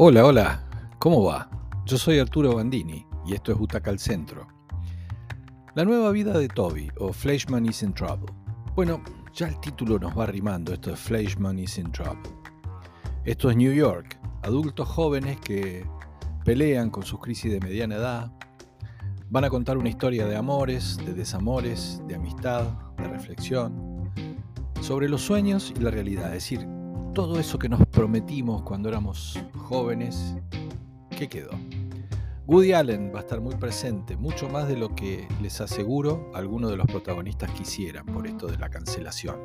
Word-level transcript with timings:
Hola, 0.00 0.24
hola, 0.24 0.62
¿cómo 1.00 1.24
va? 1.24 1.50
Yo 1.84 1.98
soy 1.98 2.20
Arturo 2.20 2.54
Bandini 2.54 3.04
y 3.26 3.34
esto 3.34 3.50
es 3.50 3.58
Butaca 3.58 3.90
al 3.90 3.98
Centro. 3.98 4.46
La 5.74 5.84
nueva 5.84 6.12
vida 6.12 6.38
de 6.38 6.46
Toby 6.46 6.88
o 7.00 7.12
Fleischman 7.12 7.66
is 7.66 7.82
in 7.82 7.92
Trouble. 7.92 8.32
Bueno, 8.76 9.02
ya 9.34 9.48
el 9.48 9.58
título 9.58 9.98
nos 9.98 10.16
va 10.16 10.26
rimando, 10.26 10.72
esto 10.72 10.92
es 10.92 11.00
Fleischman 11.00 11.58
is 11.58 11.78
in 11.78 11.90
Trouble. 11.90 12.30
Esto 13.24 13.50
es 13.50 13.56
New 13.56 13.72
York, 13.72 14.20
adultos 14.44 14.86
jóvenes 14.86 15.40
que 15.40 15.84
pelean 16.44 16.90
con 16.90 17.02
sus 17.02 17.18
crisis 17.18 17.50
de 17.50 17.58
mediana 17.58 17.96
edad, 17.96 18.32
van 19.30 19.46
a 19.46 19.50
contar 19.50 19.78
una 19.78 19.88
historia 19.88 20.26
de 20.26 20.36
amores, 20.36 20.96
de 21.04 21.12
desamores, 21.12 22.00
de 22.06 22.14
amistad, 22.14 22.68
de 22.98 23.08
reflexión, 23.08 24.12
sobre 24.80 25.08
los 25.08 25.22
sueños 25.22 25.74
y 25.76 25.80
la 25.80 25.90
realidad, 25.90 26.26
es 26.26 26.34
decir, 26.34 26.77
todo 27.18 27.40
eso 27.40 27.58
que 27.58 27.68
nos 27.68 27.84
prometimos 27.88 28.62
cuando 28.62 28.88
éramos 28.88 29.36
jóvenes, 29.56 30.36
¿qué 31.10 31.28
quedó? 31.28 31.50
Woody 32.46 32.72
Allen 32.74 33.10
va 33.12 33.18
a 33.18 33.22
estar 33.22 33.40
muy 33.40 33.56
presente, 33.56 34.16
mucho 34.16 34.48
más 34.48 34.68
de 34.68 34.76
lo 34.76 34.94
que 34.94 35.26
les 35.42 35.60
aseguro 35.60 36.30
algunos 36.32 36.70
de 36.70 36.76
los 36.76 36.86
protagonistas 36.86 37.50
quisieran 37.50 38.06
por 38.06 38.28
esto 38.28 38.46
de 38.46 38.56
la 38.56 38.68
cancelación. 38.68 39.36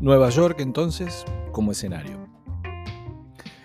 Nueva 0.00 0.30
York 0.30 0.60
entonces 0.60 1.26
como 1.52 1.72
escenario. 1.72 2.16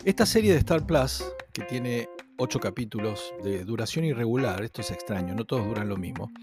Esta 0.04 0.26
serie 0.26 0.52
de 0.52 0.58
Star 0.58 0.86
Plus, 0.86 1.24
que 1.54 1.62
tiene 1.62 2.10
ocho 2.38 2.60
capítulos 2.60 3.34
de 3.46 3.64
duración 3.64 4.04
irregular, 4.04 4.62
esto 4.62 4.82
es 4.82 4.92
extraño, 4.92 5.36
no 5.36 5.46
todos 5.46 5.66
duran 5.66 5.88
lo 5.88 5.96
mismo, 5.96 6.34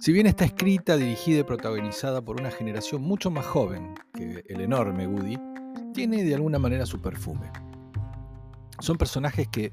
si 0.00 0.12
bien 0.12 0.28
está 0.28 0.44
escrita, 0.44 0.96
dirigida 0.96 1.40
y 1.40 1.42
protagonizada 1.42 2.24
por 2.24 2.40
una 2.40 2.52
generación 2.52 3.02
mucho 3.02 3.32
más 3.32 3.44
joven 3.44 3.94
que 4.14 4.44
el 4.48 4.60
enorme 4.60 5.08
Woody, 5.08 5.36
tiene 5.92 6.24
de 6.24 6.34
alguna 6.34 6.58
manera 6.58 6.86
su 6.86 7.00
perfume. 7.00 7.50
Son 8.80 8.96
personajes 8.96 9.48
que 9.48 9.70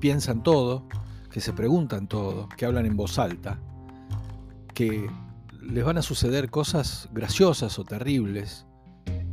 piensan 0.00 0.42
todo, 0.42 0.86
que 1.30 1.40
se 1.40 1.52
preguntan 1.52 2.08
todo, 2.08 2.48
que 2.56 2.66
hablan 2.66 2.86
en 2.86 2.96
voz 2.96 3.18
alta, 3.18 3.60
que 4.74 5.08
les 5.62 5.84
van 5.84 5.98
a 5.98 6.02
suceder 6.02 6.50
cosas 6.50 7.08
graciosas 7.12 7.78
o 7.78 7.84
terribles, 7.84 8.66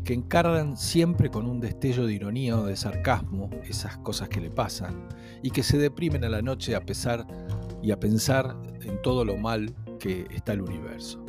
que 0.03 0.13
encargan 0.13 0.77
siempre 0.77 1.31
con 1.31 1.47
un 1.47 1.59
destello 1.59 2.05
de 2.05 2.13
ironía 2.13 2.59
o 2.59 2.65
de 2.65 2.75
sarcasmo 2.75 3.49
esas 3.63 3.97
cosas 3.97 4.29
que 4.29 4.41
le 4.41 4.51
pasan, 4.51 5.07
y 5.41 5.49
que 5.49 5.63
se 5.63 5.77
deprimen 5.77 6.23
a 6.23 6.29
la 6.29 6.41
noche 6.41 6.75
a 6.75 6.85
pesar 6.85 7.25
y 7.81 7.91
a 7.91 7.99
pensar 7.99 8.55
en 8.81 9.01
todo 9.01 9.25
lo 9.25 9.37
mal 9.37 9.73
que 9.99 10.27
está 10.29 10.53
el 10.53 10.61
universo. 10.61 11.25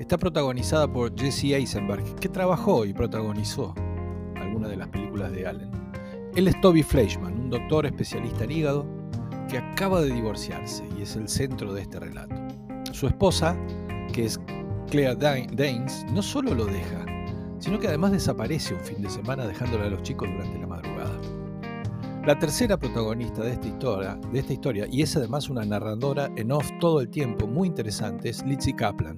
Está 0.00 0.16
protagonizada 0.16 0.92
por 0.92 1.16
Jesse 1.18 1.54
Eisenberg, 1.54 2.16
que 2.16 2.28
trabajó 2.28 2.84
y 2.84 2.92
protagonizó 2.92 3.74
una 4.58 4.68
de 4.68 4.76
las 4.76 4.88
películas 4.88 5.32
de 5.32 5.46
Allen. 5.46 5.70
Él 6.34 6.48
es 6.48 6.60
Toby 6.60 6.82
Fleischman, 6.82 7.32
un 7.32 7.50
doctor 7.50 7.86
especialista 7.86 8.44
en 8.44 8.50
hígado 8.50 8.86
que 9.48 9.58
acaba 9.58 10.00
de 10.00 10.12
divorciarse 10.12 10.84
y 10.98 11.02
es 11.02 11.16
el 11.16 11.28
centro 11.28 11.72
de 11.72 11.82
este 11.82 12.00
relato. 12.00 12.34
Su 12.92 13.06
esposa, 13.06 13.56
que 14.12 14.26
es 14.26 14.38
Claire 14.90 15.16
Danes, 15.16 16.04
no 16.12 16.22
solo 16.22 16.54
lo 16.54 16.66
deja, 16.66 17.06
sino 17.58 17.78
que 17.78 17.88
además 17.88 18.12
desaparece 18.12 18.74
un 18.74 18.80
fin 18.80 19.00
de 19.00 19.10
semana 19.10 19.46
dejándole 19.46 19.84
a 19.84 19.90
los 19.90 20.02
chicos 20.02 20.28
durante 20.30 20.58
la 20.58 20.66
madrugada. 20.66 21.18
La 22.26 22.38
tercera 22.38 22.76
protagonista 22.76 23.42
de 23.42 23.52
esta 23.52 23.68
historia, 23.68 24.18
de 24.32 24.40
esta 24.40 24.52
historia 24.52 24.86
y 24.90 25.02
es 25.02 25.16
además 25.16 25.48
una 25.48 25.64
narradora 25.64 26.30
en 26.36 26.52
off 26.52 26.68
todo 26.80 27.00
el 27.00 27.08
tiempo 27.08 27.46
muy 27.46 27.68
interesante, 27.68 28.28
es 28.28 28.44
Lizzie 28.44 28.76
Kaplan, 28.76 29.16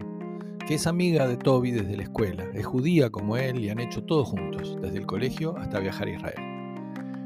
es 0.75 0.87
amiga 0.87 1.27
de 1.27 1.37
Toby 1.37 1.73
desde 1.73 1.97
la 1.97 2.05
escuela, 2.05 2.45
es 2.55 2.65
judía 2.65 3.11
como 3.11 3.37
él 3.37 3.65
y 3.65 3.71
han 3.71 3.81
hecho 3.81 4.05
todo 4.05 4.25
juntos, 4.25 4.77
desde 4.81 4.99
el 4.99 5.07
colegio 5.07 5.57
hasta 5.59 5.81
viajar 5.81 6.07
a 6.07 6.11
Israel. 6.13 6.51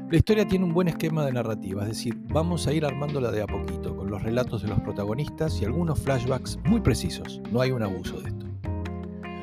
La 0.09 0.17
historia 0.17 0.47
tiene 0.47 0.65
un 0.65 0.73
buen 0.73 0.87
esquema 0.87 1.25
de 1.25 1.33
narrativa, 1.33 1.83
es 1.83 1.89
decir, 1.89 2.15
vamos 2.29 2.65
a 2.65 2.73
ir 2.73 2.85
armándola 2.85 3.31
de 3.31 3.41
a 3.43 3.47
poquito, 3.47 3.95
con 3.95 4.09
los 4.09 4.23
relatos 4.23 4.61
de 4.63 4.69
los 4.69 4.79
protagonistas 4.81 5.61
y 5.61 5.65
algunos 5.65 5.99
flashbacks 5.99 6.59
muy 6.65 6.81
precisos, 6.81 7.41
no 7.51 7.61
hay 7.61 7.71
un 7.71 7.83
abuso 7.83 8.19
de 8.21 8.29
esto. 8.29 8.45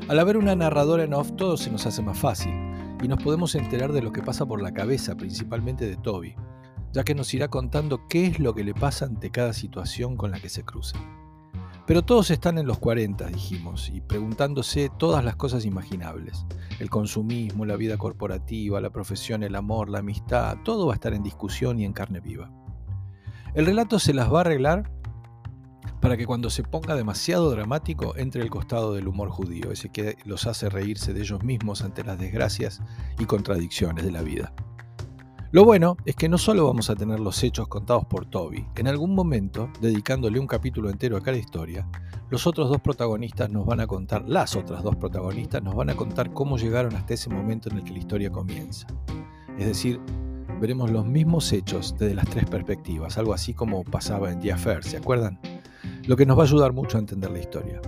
Al 0.09 0.19
haber 0.19 0.37
una 0.37 0.57
narradora 0.57 1.05
en 1.05 1.15
off 1.15 1.33
todo 1.37 1.57
se 1.57 1.71
nos 1.71 1.87
hace 1.87 2.03
más 2.03 2.19
fácil 2.19 2.53
y 3.03 3.09
nos 3.09 3.23
podemos 3.23 3.55
enterar 3.55 3.93
de 3.93 4.03
lo 4.03 4.13
que 4.13 4.23
pasa 4.23 4.47
por 4.47 4.61
la 4.61 4.75
cabeza 4.75 5.17
principalmente 5.17 5.87
de 5.87 5.97
Toby, 5.97 6.35
ya 6.93 7.05
que 7.05 7.15
nos 7.15 7.33
irá 7.35 7.49
contando 7.49 8.09
qué 8.09 8.27
es 8.27 8.41
lo 8.41 8.53
que 8.53 8.65
le 8.65 8.75
pasa 8.75 9.07
ante 9.07 9.31
cada 9.31 9.53
situación 9.53 10.17
con 10.17 10.33
la 10.33 10.41
que 10.41 10.49
se 10.49 10.65
cruza. 10.65 10.99
Pero 11.87 12.03
todos 12.03 12.31
están 12.31 12.59
en 12.59 12.67
los 12.67 12.79
40, 12.79 13.27
dijimos, 13.27 13.91
y 13.93 14.01
preguntándose 14.01 14.91
todas 14.99 15.25
las 15.25 15.37
cosas 15.37 15.65
imaginables. 15.65 16.47
El 16.79 16.91
consumismo, 16.91 17.65
la 17.65 17.77
vida 17.77 17.97
corporativa, 17.97 18.81
la 18.81 18.91
profesión, 18.91 19.43
el 19.43 19.57
amor, 19.57 19.89
la 19.89 19.99
amistad, 19.99 20.59
todo 20.65 20.87
va 20.87 20.93
a 20.93 20.95
estar 20.95 21.13
en 21.13 21.23
discusión 21.23 21.81
y 21.81 21.85
en 21.85 21.93
carne 21.93 22.21
viva. 22.21 22.51
El 23.55 23.67
relato 23.67 23.99
se 23.99 24.15
las 24.15 24.33
va 24.33 24.39
a 24.39 24.41
arreglar 24.43 24.91
para 26.01 26.17
que 26.17 26.27
cuando 26.27 26.51
se 26.51 26.63
ponga 26.63 26.97
demasiado 26.97 27.51
dramático 27.51 28.17
entre 28.17 28.43
el 28.43 28.51
costado 28.51 28.95
del 28.95 29.09
humor 29.09 29.31
judío, 29.31 29.71
ese 29.71 29.89
que 29.89 30.17
los 30.25 30.47
hace 30.47 30.69
reírse 30.69 31.13
de 31.13 31.21
ellos 31.21 31.43
mismos 31.43 31.83
ante 31.83 32.05
las 32.05 32.19
desgracias 32.19 32.81
y 33.19 33.25
contradicciones 33.25 34.05
de 34.05 34.13
la 34.13 34.23
vida. 34.23 34.53
Lo 35.53 35.67
bueno 35.67 35.99
es 36.07 36.17
que 36.17 36.31
no 36.31 36.39
solo 36.39 36.67
vamos 36.67 36.89
a 36.89 36.97
tener 36.97 37.21
los 37.21 37.45
hechos 37.45 37.69
contados 37.69 38.07
por 38.07 38.25
Toby, 38.25 38.65
en 38.75 38.89
algún 38.89 39.15
momento, 39.15 39.69
dedicándole 39.83 40.41
un 40.41 40.47
capítulo 40.47 40.89
entero 40.89 41.15
a 41.19 41.21
cada 41.21 41.37
historia, 41.37 41.87
los 42.31 42.47
otros 42.47 42.71
dos 42.71 42.81
protagonistas 42.81 43.51
nos 43.51 43.67
van 43.67 43.81
a 43.81 43.87
contar, 43.87 44.27
las 44.27 44.57
otras 44.57 44.83
dos 44.83 44.97
protagonistas 44.97 45.63
nos 45.63 45.75
van 45.75 45.91
a 45.91 45.95
contar 45.95 46.33
cómo 46.33 46.57
llegaron 46.57 46.97
hasta 46.97 47.13
ese 47.13 47.29
momento 47.29 47.69
en 47.69 47.77
el 47.77 47.85
que 47.85 47.93
la 47.93 47.99
historia 47.99 48.33
comienza. 48.33 48.87
Es 49.59 49.67
decir, 49.67 50.01
veremos 50.59 50.91
los 50.91 51.05
mismos 51.05 51.53
hechos 51.53 51.97
desde 51.99 52.15
las 52.15 52.31
tres 52.31 52.47
perspectivas, 52.47 53.19
algo 53.19 53.35
así 53.35 53.53
como 53.53 53.85
pasaba 53.85 54.33
en 54.33 54.41
The 54.41 54.53
Affair, 54.53 54.83
¿se 54.83 54.97
acuerdan? 54.97 55.39
Lo 56.07 56.17
que 56.17 56.25
nos 56.25 56.39
va 56.39 56.45
a 56.45 56.47
ayudar 56.47 56.73
mucho 56.73 56.97
a 56.97 57.01
entender 57.01 57.31
la 57.31 57.41
historia. 57.41 57.83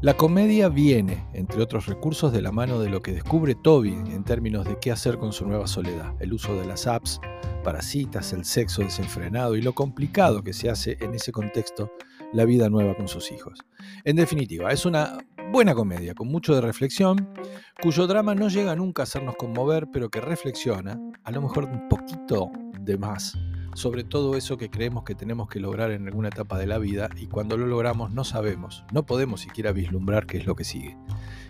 La 0.00 0.16
comedia 0.16 0.68
viene, 0.68 1.26
entre 1.32 1.60
otros 1.60 1.86
recursos, 1.86 2.32
de 2.32 2.40
la 2.40 2.52
mano 2.52 2.78
de 2.78 2.88
lo 2.88 3.02
que 3.02 3.10
descubre 3.10 3.56
Toby 3.56 3.94
en 3.94 4.22
términos 4.22 4.64
de 4.64 4.78
qué 4.78 4.92
hacer 4.92 5.18
con 5.18 5.32
su 5.32 5.44
nueva 5.44 5.66
soledad, 5.66 6.14
el 6.20 6.32
uso 6.32 6.54
de 6.54 6.64
las 6.64 6.86
apps 6.86 7.20
para 7.64 7.82
citas, 7.82 8.32
el 8.32 8.44
sexo 8.44 8.82
desenfrenado 8.82 9.56
y 9.56 9.62
lo 9.62 9.74
complicado 9.74 10.44
que 10.44 10.52
se 10.52 10.70
hace 10.70 10.98
en 11.00 11.14
ese 11.14 11.32
contexto 11.32 11.90
la 12.32 12.44
vida 12.44 12.68
nueva 12.68 12.94
con 12.94 13.08
sus 13.08 13.32
hijos. 13.32 13.58
En 14.04 14.14
definitiva, 14.14 14.70
es 14.70 14.86
una 14.86 15.18
buena 15.50 15.74
comedia 15.74 16.14
con 16.14 16.28
mucho 16.28 16.54
de 16.54 16.60
reflexión, 16.60 17.34
cuyo 17.82 18.06
drama 18.06 18.36
no 18.36 18.48
llega 18.48 18.76
nunca 18.76 19.02
a 19.02 19.04
hacernos 19.04 19.34
conmover, 19.34 19.88
pero 19.92 20.10
que 20.10 20.20
reflexiona, 20.20 20.96
a 21.24 21.32
lo 21.32 21.42
mejor 21.42 21.64
un 21.64 21.88
poquito 21.88 22.52
de 22.80 22.98
más, 22.98 23.36
sobre 23.74 24.04
todo 24.04 24.36
eso 24.36 24.56
que 24.56 24.70
creemos 24.70 25.04
que 25.04 25.14
tenemos 25.14 25.48
que 25.48 25.60
lograr 25.60 25.90
en 25.90 26.06
alguna 26.06 26.28
etapa 26.28 26.58
de 26.58 26.66
la 26.66 26.78
vida 26.78 27.08
y 27.16 27.26
cuando 27.26 27.56
lo 27.56 27.66
logramos 27.66 28.12
no 28.12 28.24
sabemos, 28.24 28.84
no 28.92 29.06
podemos 29.06 29.40
siquiera 29.40 29.72
vislumbrar 29.72 30.26
qué 30.26 30.38
es 30.38 30.46
lo 30.46 30.54
que 30.54 30.64
sigue. 30.64 30.96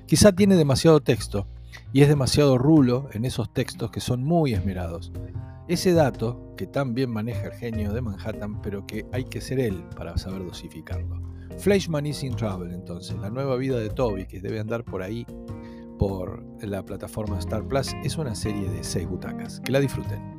Quizá 0.06 0.33
tiene 0.33 0.56
demasiado 0.56 1.01
texto 1.01 1.47
y 1.93 2.03
es 2.03 2.09
demasiado 2.09 2.59
rulo 2.59 3.09
en 3.12 3.25
esos 3.25 3.53
textos 3.53 3.91
que 3.91 4.01
son 4.01 4.25
muy 4.25 4.55
esmerados. 4.55 5.12
Ese 5.69 5.93
dato 5.93 6.55
que 6.56 6.67
tan 6.67 6.95
bien 6.95 7.11
maneja 7.11 7.49
el 7.49 7.53
genio 7.53 7.93
de 7.93 8.01
Manhattan, 8.01 8.62
pero 8.62 8.87
que 8.87 9.05
hay 9.12 9.25
que 9.25 9.43
ser 9.43 9.61
él 9.61 9.85
para 9.95 10.17
saber 10.17 10.43
dosificarlo. 10.45 11.21
Fleischman 11.59 12.06
is 12.06 12.23
in 12.23 12.37
Travel, 12.37 12.73
entonces, 12.73 13.19
la 13.19 13.31
nueva 13.31 13.56
vida 13.56 13.79
de 13.79 13.91
Toby, 13.91 14.27
que 14.27 14.41
debe 14.41 14.61
andar 14.61 14.85
por 14.85 15.03
ahí 15.03 15.27
por 15.99 16.43
la 16.62 16.85
plataforma 16.85 17.39
Star 17.39 17.67
Plus, 17.67 17.95
es 18.05 18.17
una 18.17 18.35
serie 18.35 18.69
de 18.71 18.85
seis 18.85 19.09
butacas. 19.09 19.61
Que 19.61 19.73
la 19.73 19.81
disfruten. 19.81 20.38